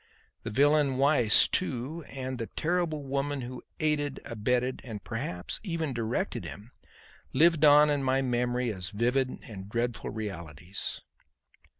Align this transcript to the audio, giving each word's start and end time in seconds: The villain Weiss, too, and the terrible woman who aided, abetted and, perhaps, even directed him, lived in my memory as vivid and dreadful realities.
The 0.41 0.49
villain 0.49 0.97
Weiss, 0.97 1.47
too, 1.47 2.03
and 2.09 2.39
the 2.39 2.47
terrible 2.47 3.03
woman 3.03 3.41
who 3.41 3.61
aided, 3.79 4.19
abetted 4.25 4.81
and, 4.83 5.03
perhaps, 5.03 5.59
even 5.61 5.93
directed 5.93 6.43
him, 6.43 6.71
lived 7.33 7.63
in 7.63 8.01
my 8.03 8.23
memory 8.23 8.73
as 8.73 8.89
vivid 8.89 9.29
and 9.43 9.69
dreadful 9.69 10.09
realities. 10.09 11.01